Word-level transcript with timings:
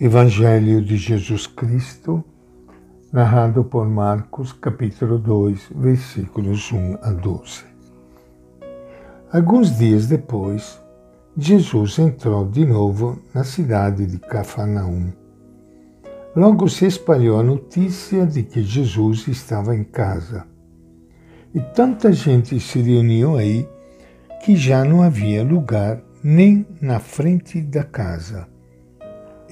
Evangelho 0.00 0.82
de 0.82 0.96
Jesus 0.96 1.46
Cristo, 1.46 2.24
narrado 3.12 3.62
por 3.62 3.88
Marcos, 3.88 4.52
capítulo 4.52 5.20
2, 5.20 5.70
versículos 5.72 6.72
1 6.72 6.98
a 7.00 7.12
12. 7.12 7.62
Alguns 9.32 9.78
dias 9.78 10.08
depois, 10.08 10.82
Jesus 11.36 11.96
entrou 12.00 12.44
de 12.44 12.66
novo 12.66 13.20
na 13.32 13.44
cidade 13.44 14.04
de 14.04 14.18
Cafarnaum. 14.18 15.12
Logo 16.34 16.68
se 16.68 16.86
espalhou 16.86 17.38
a 17.38 17.44
notícia 17.44 18.26
de 18.26 18.42
que 18.42 18.64
Jesus 18.64 19.28
estava 19.28 19.76
em 19.76 19.84
casa. 19.84 20.44
E 21.54 21.60
tanta 21.60 22.12
gente 22.12 22.58
se 22.58 22.82
reuniu 22.82 23.36
aí 23.36 23.68
que 24.44 24.56
já 24.56 24.84
não 24.84 25.02
havia 25.04 25.44
lugar 25.44 26.02
nem 26.20 26.66
na 26.80 26.98
frente 26.98 27.60
da 27.60 27.84
casa 27.84 28.52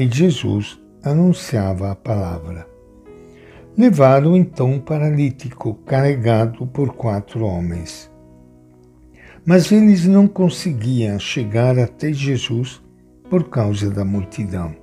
e 0.00 0.08
Jesus 0.08 0.80
anunciava 1.04 1.90
a 1.90 1.94
palavra. 1.94 2.66
Levaram 3.76 4.34
então 4.34 4.72
um 4.72 4.80
paralítico 4.80 5.74
carregado 5.84 6.66
por 6.66 6.94
quatro 6.94 7.44
homens. 7.44 8.10
Mas 9.44 9.70
eles 9.70 10.06
não 10.06 10.26
conseguiam 10.26 11.18
chegar 11.18 11.78
até 11.78 12.14
Jesus 12.14 12.82
por 13.28 13.50
causa 13.50 13.90
da 13.90 14.02
multidão. 14.02 14.74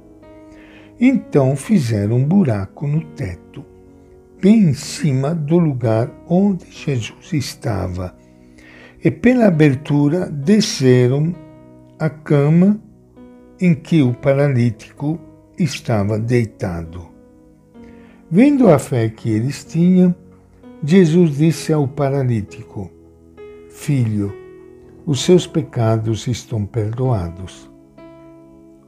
Então 1.00 1.56
fizeram 1.56 2.18
um 2.18 2.24
buraco 2.24 2.86
no 2.86 3.02
teto, 3.02 3.66
bem 4.40 4.66
em 4.70 4.74
cima 4.76 5.34
do 5.34 5.58
lugar 5.58 6.12
onde 6.30 6.66
Jesus 6.70 7.34
estava, 7.34 8.16
e 9.04 9.10
pela 9.10 9.48
abertura 9.48 10.28
desceram 10.30 11.34
a 11.98 12.08
cama 12.08 12.80
em 13.60 13.74
que 13.74 14.02
o 14.02 14.14
paralítico 14.14 15.20
estava 15.58 16.20
deitado. 16.20 17.08
Vendo 18.30 18.70
a 18.70 18.78
fé 18.78 19.10
que 19.10 19.30
eles 19.30 19.64
tinham, 19.64 20.14
Jesus 20.84 21.38
disse 21.38 21.74
ao 21.74 21.88
paralítico: 21.88 22.92
Filho, 23.70 24.34
os 25.06 25.22
seus 25.22 25.48
pecados 25.48 26.28
estão 26.28 26.66
perdoados. 26.66 27.70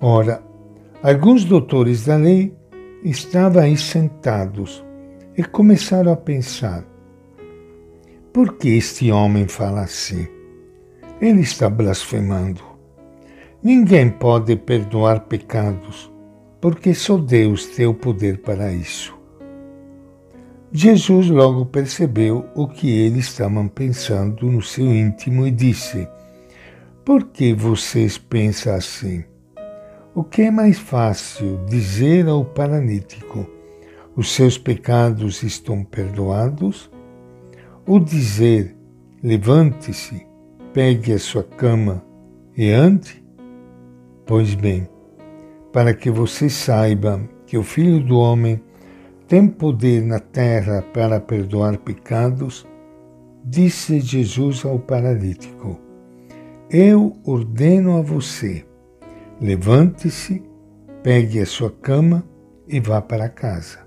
Ora, 0.02 0.44
alguns 1.02 1.44
doutores 1.46 2.06
da 2.06 2.16
lei 2.16 2.54
estavam 3.04 3.64
aí 3.64 3.78
sentados 3.78 4.84
e 5.38 5.44
começaram 5.44 6.12
a 6.12 6.18
pensar: 6.18 6.86
por 8.34 8.58
que 8.58 8.70
este 8.70 9.12
homem 9.12 9.48
fala 9.48 9.82
assim? 9.82 10.28
Ele 11.20 11.42
está 11.42 11.70
blasfemando. 11.70 12.69
Ninguém 13.62 14.10
pode 14.10 14.56
perdoar 14.56 15.26
pecados, 15.26 16.10
porque 16.62 16.94
só 16.94 17.18
Deus 17.18 17.66
tem 17.66 17.86
o 17.86 17.94
poder 17.94 18.38
para 18.38 18.72
isso. 18.72 19.20
Jesus 20.72 21.30
logo 21.30 21.66
percebeu 21.66 22.46
o 22.56 22.70
que 22.70 22.90
eles 22.90 23.26
estavam 23.26 23.68
pensando 23.68 24.46
no 24.50 24.62
seu 24.62 24.86
íntimo 24.86 25.46
e 25.46 25.52
disse: 25.52 26.08
Por 27.04 27.26
que 27.26 27.54
vocês 27.54 28.18
pensam 28.18 28.76
assim? 28.76 29.26
O 30.16 30.24
que 30.24 30.44
é 30.44 30.52
mais 30.52 30.80
fácil 30.80 31.60
dizer 31.68 32.30
ao 32.30 32.46
paralítico: 32.46 33.46
Os 34.16 34.32
seus 34.32 34.58
pecados 34.58 35.44
estão 35.44 35.84
perdoados? 35.84 36.90
Ou 37.86 38.00
dizer: 38.00 38.74
Levante-se, 39.22 40.26
pegue 40.72 41.12
a 41.12 41.20
sua 41.20 41.44
cama 41.44 42.06
e 42.56 42.72
ande? 42.72 43.28
Pois 44.30 44.54
bem, 44.54 44.88
para 45.74 45.92
que 45.92 46.12
você 46.12 46.52
saiba 46.52 47.20
que 47.48 47.58
o 47.58 47.64
Filho 47.64 48.00
do 48.00 48.20
Homem 48.20 48.62
tem 49.28 49.48
poder 49.48 50.04
na 50.04 50.20
terra 50.20 50.84
para 50.94 51.20
perdoar 51.20 51.80
pecados, 51.80 52.64
disse 53.44 54.00
Jesus 54.00 54.64
ao 54.64 54.78
paralítico: 54.78 55.80
Eu 56.70 57.18
ordeno 57.26 57.98
a 57.98 58.04
você, 58.04 58.64
levante-se, 59.42 60.44
pegue 61.02 61.40
a 61.40 61.46
sua 61.48 61.72
cama 61.72 62.24
e 62.68 62.80
vá 62.80 63.02
para 63.02 63.30
casa. 63.30 63.80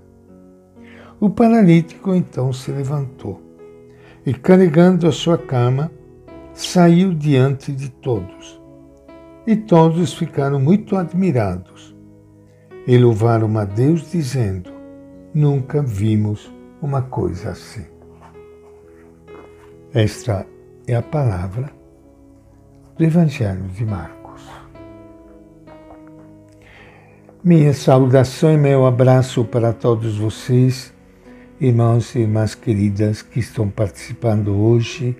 O 1.21 1.29
paralítico 1.29 2.13
então 2.13 2.51
se 2.51 2.69
levantou 2.69 3.41
e, 4.25 4.33
carregando 4.33 5.07
a 5.07 5.11
sua 5.13 5.37
cama, 5.37 5.89
saiu 6.53 7.13
diante 7.13 7.71
de 7.71 7.89
todos 7.89 8.61
e 9.45 9.55
todos 9.55 10.13
ficaram 10.13 10.59
muito 10.59 10.95
admirados 10.95 11.95
e 12.87 12.97
louvaram 12.97 13.57
a 13.57 13.65
Deus, 13.65 14.09
dizendo: 14.11 14.71
Nunca 15.33 15.81
vimos 15.81 16.51
uma 16.81 17.01
coisa 17.01 17.51
assim. 17.51 17.85
Esta 19.93 20.45
é 20.87 20.95
a 20.95 21.01
palavra 21.01 21.69
do 22.97 23.03
Evangelho 23.03 23.63
de 23.69 23.85
Marcos. 23.85 24.49
Minha 27.43 27.73
saudação 27.73 28.53
e 28.53 28.57
meu 28.57 28.85
abraço 28.85 29.43
para 29.43 29.73
todos 29.73 30.17
vocês, 30.17 30.93
irmãos 31.59 32.15
e 32.15 32.19
irmãs 32.19 32.55
queridas 32.55 33.21
que 33.21 33.39
estão 33.39 33.69
participando 33.69 34.55
hoje 34.55 35.17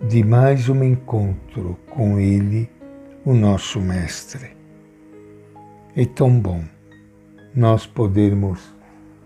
de 0.00 0.24
mais 0.24 0.68
um 0.70 0.82
encontro 0.82 1.78
com 1.90 2.18
Ele 2.18 2.68
o 3.24 3.34
nosso 3.34 3.80
Mestre. 3.80 4.56
É 5.94 6.06
tão 6.06 6.40
bom 6.40 6.64
nós 7.54 7.86
podermos 7.86 8.74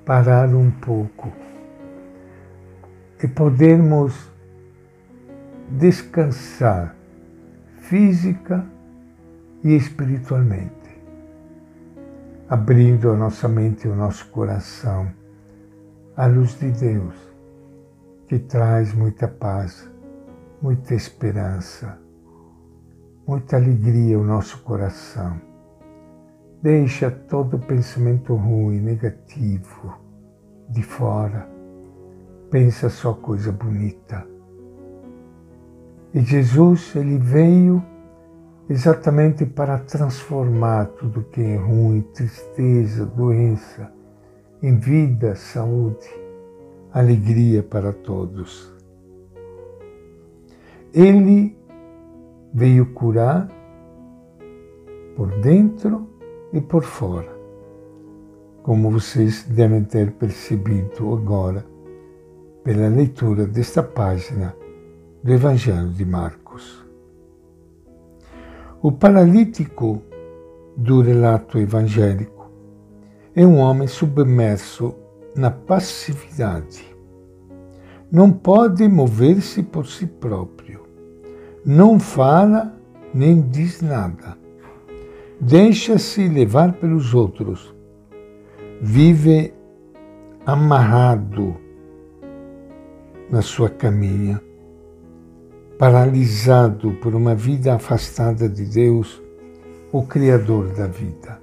parar 0.04 0.48
um 0.52 0.68
pouco 0.68 1.32
e 3.22 3.28
podermos 3.28 4.32
descansar 5.70 6.96
física 7.82 8.66
e 9.62 9.76
espiritualmente, 9.76 11.00
abrindo 12.48 13.10
a 13.10 13.16
nossa 13.16 13.46
mente 13.46 13.86
e 13.86 13.90
o 13.90 13.94
nosso 13.94 14.26
coração 14.30 15.08
à 16.16 16.26
luz 16.26 16.58
de 16.58 16.72
Deus, 16.72 17.14
que 18.26 18.40
traz 18.40 18.92
muita 18.92 19.28
paz, 19.28 19.88
muita 20.60 20.94
esperança 20.94 22.03
muita 23.26 23.56
alegria 23.56 24.18
o 24.18 24.24
nosso 24.24 24.62
coração. 24.62 25.40
Deixa 26.62 27.10
todo 27.10 27.58
pensamento 27.58 28.34
ruim, 28.34 28.80
negativo, 28.80 29.98
de 30.68 30.82
fora. 30.82 31.48
Pensa 32.50 32.88
só 32.88 33.12
coisa 33.12 33.52
bonita. 33.52 34.26
E 36.12 36.20
Jesus, 36.20 36.94
ele 36.94 37.18
veio 37.18 37.82
exatamente 38.68 39.44
para 39.44 39.78
transformar 39.78 40.86
tudo 40.86 41.24
que 41.24 41.42
é 41.42 41.56
ruim, 41.56 42.02
tristeza, 42.14 43.04
doença, 43.04 43.92
em 44.62 44.76
vida, 44.76 45.34
saúde, 45.34 46.08
alegria 46.92 47.62
para 47.62 47.92
todos. 47.92 48.72
Ele 50.94 51.56
veio 52.54 52.86
curar 52.94 53.48
por 55.16 55.28
dentro 55.40 56.08
e 56.52 56.60
por 56.60 56.84
fora, 56.84 57.36
como 58.62 58.92
vocês 58.92 59.42
devem 59.42 59.82
ter 59.82 60.12
percebido 60.12 61.12
agora 61.12 61.66
pela 62.62 62.86
leitura 62.86 63.44
desta 63.44 63.82
página 63.82 64.54
do 65.20 65.32
Evangelho 65.32 65.88
de 65.88 66.04
Marcos. 66.04 66.86
O 68.80 68.92
paralítico 68.92 70.00
do 70.76 71.00
relato 71.00 71.58
evangélico 71.58 72.48
é 73.34 73.44
um 73.44 73.58
homem 73.58 73.88
submerso 73.88 74.94
na 75.34 75.50
passividade. 75.50 76.94
Não 78.12 78.30
pode 78.30 78.86
mover-se 78.86 79.60
por 79.60 79.86
si 79.86 80.06
próprio 80.06 80.83
não 81.64 81.98
fala 81.98 82.74
nem 83.14 83.40
diz 83.40 83.80
nada. 83.80 84.36
Deixa-se 85.40 86.28
levar 86.28 86.74
pelos 86.74 87.14
outros. 87.14 87.74
Vive 88.80 89.54
amarrado 90.44 91.56
na 93.30 93.40
sua 93.40 93.70
caminha, 93.70 94.40
paralisado 95.78 96.92
por 96.94 97.14
uma 97.14 97.34
vida 97.34 97.74
afastada 97.74 98.48
de 98.48 98.64
Deus, 98.66 99.22
o 99.90 100.02
Criador 100.02 100.68
da 100.74 100.86
vida. 100.86 101.40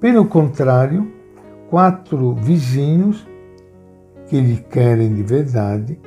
Pelo 0.00 0.24
contrário, 0.24 1.12
quatro 1.68 2.34
vizinhos 2.34 3.26
que 4.28 4.40
lhe 4.40 4.56
querem 4.56 5.12
de 5.12 5.22
verdade 5.22 5.98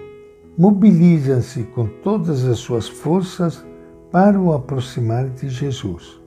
mobiliza-se 0.57 1.63
com 1.63 1.87
todas 1.87 2.45
as 2.45 2.59
suas 2.59 2.87
forças 2.87 3.65
para 4.11 4.39
o 4.39 4.53
aproximar 4.53 5.27
de 5.29 5.49
Jesus. 5.49 6.21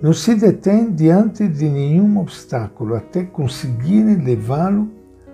não 0.00 0.12
se 0.12 0.34
detém 0.34 0.92
diante 0.92 1.46
de 1.48 1.68
nenhum 1.68 2.18
obstáculo 2.20 2.94
até 2.94 3.24
conseguirem 3.24 4.16
levá-lo 4.24 4.88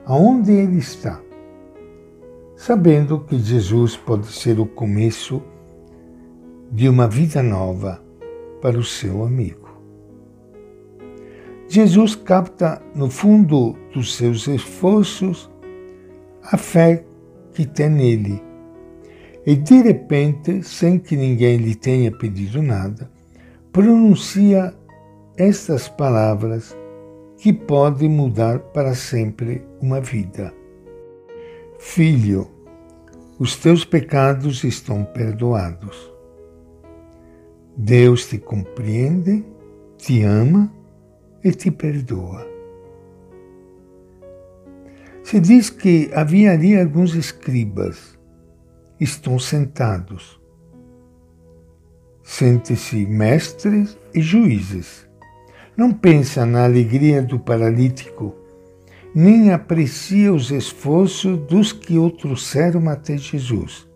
aonde 0.06 0.52
ele 0.52 0.78
está, 0.78 1.20
sabendo 2.56 3.20
que 3.20 3.38
Jesus 3.38 3.94
pode 3.94 4.26
ser 4.26 4.58
o 4.58 4.66
começo 4.66 5.42
de 6.72 6.88
uma 6.88 7.06
vida 7.06 7.42
nova 7.42 8.02
para 8.60 8.78
o 8.78 8.82
seu 8.82 9.22
amigo. 9.22 9.68
Jesus 11.68 12.14
capta 12.14 12.80
no 12.94 13.10
fundo 13.10 13.76
dos 13.92 14.16
seus 14.16 14.46
esforços 14.46 15.50
a 16.42 16.56
fé 16.56 17.04
que 17.54 17.66
tem 17.66 17.88
nele. 17.88 18.42
E 19.46 19.54
de 19.56 19.80
repente, 19.82 20.62
sem 20.62 20.98
que 20.98 21.16
ninguém 21.16 21.56
lhe 21.56 21.74
tenha 21.74 22.10
pedido 22.10 22.62
nada, 22.62 23.10
pronuncia 23.72 24.74
estas 25.36 25.88
palavras 25.88 26.76
que 27.38 27.52
podem 27.52 28.08
mudar 28.08 28.58
para 28.58 28.94
sempre 28.94 29.62
uma 29.80 30.00
vida. 30.00 30.52
Filho, 31.78 32.48
os 33.38 33.56
teus 33.56 33.84
pecados 33.84 34.64
estão 34.64 35.04
perdoados. 35.04 36.12
Deus 37.76 38.26
te 38.26 38.38
compreende, 38.38 39.44
te 39.98 40.22
ama 40.22 40.72
e 41.42 41.50
te 41.50 41.70
perdoa. 41.70 42.53
Se 45.34 45.40
diz 45.40 45.68
que 45.68 46.12
havia 46.14 46.52
ali 46.52 46.78
alguns 46.78 47.16
escribas, 47.16 48.16
estão 49.00 49.36
sentados 49.36 50.40
sente-se 52.22 53.04
mestres 53.04 53.98
e 54.14 54.22
juízes. 54.22 55.08
Não 55.76 55.92
pensa 55.92 56.46
na 56.46 56.62
alegria 56.62 57.20
do 57.20 57.36
paralítico, 57.36 58.32
nem 59.12 59.50
aprecia 59.50 60.32
os 60.32 60.52
esforços 60.52 61.36
dos 61.48 61.72
que 61.72 61.98
o 61.98 62.12
trouxeram 62.12 62.88
até 62.88 63.18
Jesus. 63.18 63.88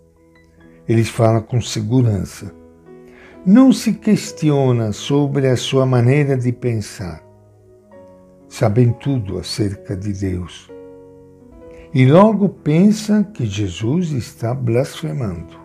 Eles 0.89 1.09
falam 1.09 1.43
com 1.43 1.61
segurança. 1.61 2.53
Não 3.47 3.73
se 3.73 3.93
questiona 3.93 4.91
sobre 4.91 5.47
a 5.47 5.57
sua 5.57 5.87
maneira 5.87 6.37
de 6.37 6.51
pensar. 6.51 7.23
Sabem 8.49 8.93
tudo 8.93 9.39
acerca 9.39 9.97
de 9.97 10.13
Deus. 10.13 10.77
E 11.95 12.05
logo 12.05 12.49
pensam 12.49 13.25
que 13.25 13.47
Jesus 13.47 14.11
está 14.13 14.55
blasfemando. 14.55 15.59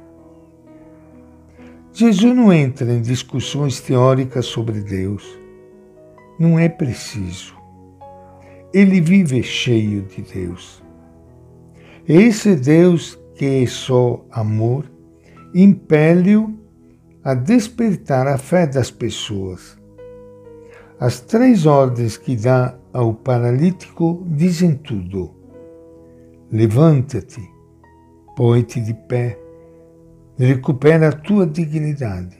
Jesus 1.92 2.34
não 2.36 2.52
entra 2.52 2.92
em 2.92 3.02
discussões 3.02 3.82
teóricas 3.82 4.46
sobre 4.46 4.80
Deus. 4.80 5.24
Não 6.40 6.58
é 6.58 6.70
preciso. 6.70 7.54
Ele 8.74 9.02
vive 9.02 9.44
cheio 9.44 10.02
de 10.04 10.22
Deus. 10.22 10.82
Esse 12.08 12.56
Deus 12.56 13.20
que 13.36 13.46
é 13.46 13.66
só 13.68 14.26
amor 14.32 14.90
impele-o 15.54 16.58
a 17.24 17.34
despertar 17.34 18.28
a 18.28 18.38
fé 18.38 18.66
das 18.66 18.90
pessoas. 18.90 19.78
As 21.00 21.20
três 21.20 21.66
ordens 21.66 22.18
que 22.18 22.36
dá 22.36 22.76
ao 22.92 23.14
paralítico 23.14 24.26
dizem 24.28 24.76
tudo. 24.76 25.43
Levanta-te, 26.54 27.42
põe-te 28.38 28.80
de 28.80 28.94
pé, 28.94 29.44
Recupera 30.38 31.10
a 31.10 31.12
tua 31.12 31.46
dignidade. 31.46 32.38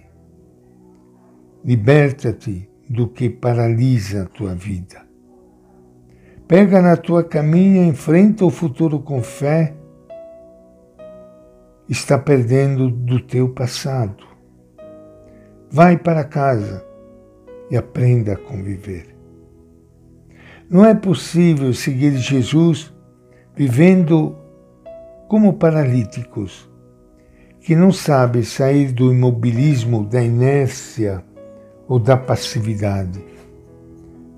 Liberta-te 1.64 2.68
do 2.90 3.08
que 3.08 3.30
paralisa 3.30 4.24
a 4.24 4.26
tua 4.26 4.56
vida. 4.56 5.02
Pega 6.48 6.82
na 6.82 6.98
tua 6.98 7.24
caminha, 7.24 7.86
enfrenta 7.86 8.46
o 8.46 8.50
futuro 8.50 9.00
com 9.00 9.22
fé. 9.22 9.76
Está 11.88 12.18
perdendo 12.18 12.90
do 12.90 13.20
teu 13.20 13.50
passado. 13.50 14.26
Vai 15.70 15.98
para 15.98 16.24
casa 16.24 16.84
e 17.70 17.78
aprenda 17.78 18.34
a 18.34 18.38
conviver. 18.38 19.16
Não 20.68 20.84
é 20.84 20.96
possível 20.96 21.74
seguir 21.74 22.18
Jesus 22.18 22.93
vivendo 23.56 24.36
como 25.28 25.54
paralíticos 25.54 26.70
que 27.62 27.76
não 27.76 27.92
sabe 27.92 28.44
sair 28.44 28.92
do 28.92 29.14
imobilismo, 29.14 30.04
da 30.04 30.22
inércia 30.22 31.24
ou 31.88 31.98
da 31.98 32.18
passividade. 32.18 33.24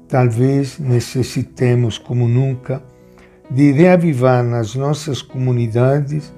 Talvez 0.08 0.78
necessitemos, 0.78 1.98
como 1.98 2.28
nunca, 2.28 2.84
de 3.50 3.72
reavivar 3.72 4.44
nas 4.44 4.76
nossas 4.76 5.22
comunidades 5.22 6.34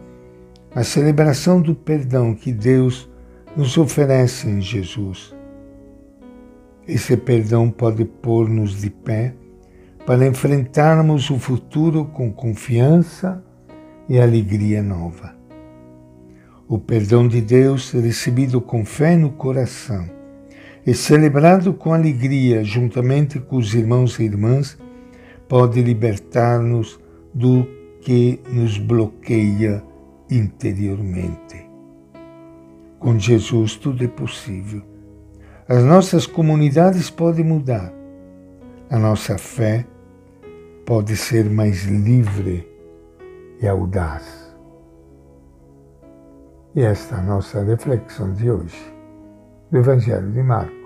a 0.73 0.83
celebração 0.83 1.61
do 1.61 1.75
perdão 1.75 2.33
que 2.33 2.53
Deus 2.53 3.09
nos 3.55 3.77
oferece 3.77 4.47
em 4.47 4.61
Jesus. 4.61 5.35
Esse 6.87 7.17
perdão 7.17 7.69
pode 7.69 8.05
pôr-nos 8.05 8.79
de 8.79 8.89
pé 8.89 9.33
para 10.07 10.25
enfrentarmos 10.25 11.29
o 11.29 11.37
futuro 11.37 12.05
com 12.05 12.33
confiança 12.33 13.43
e 14.09 14.19
alegria 14.19 14.81
nova 14.81 15.37
o 16.67 16.77
perdão 16.77 17.27
de 17.27 17.39
Deus 17.39 17.91
recebido 17.91 18.59
com 18.59 18.83
fé 18.83 19.15
no 19.15 19.31
coração 19.31 20.05
e 20.85 20.93
celebrado 20.93 21.73
com 21.73 21.93
alegria 21.93 22.63
juntamente 22.63 23.39
com 23.39 23.57
os 23.57 23.73
irmãos 23.73 24.19
e 24.19 24.23
irmãs, 24.23 24.77
pode 25.47 25.81
libertar-nos 25.81 26.99
do 27.33 27.67
que 28.01 28.39
nos 28.49 28.77
bloqueia 28.77 29.83
interiormente. 30.29 31.65
Com 32.99 33.17
Jesus 33.17 33.75
tudo 33.75 34.03
é 34.03 34.07
possível. 34.07 34.81
As 35.67 35.83
nossas 35.83 36.25
comunidades 36.25 37.09
podem 37.09 37.45
mudar. 37.45 37.93
A 38.89 38.97
nossa 38.97 39.37
fé 39.37 39.85
pode 40.87 41.17
ser 41.17 41.49
mais 41.49 41.83
livre 41.83 42.65
e 43.61 43.67
audaz. 43.67 44.55
E 46.73 46.81
esta 46.81 47.15
é 47.15 47.19
a 47.19 47.23
nossa 47.23 47.61
reflexão 47.61 48.33
de 48.33 48.49
hoje 48.49 48.95
do 49.69 49.79
Evangelho 49.79 50.31
de 50.31 50.41
Marcos. 50.41 50.76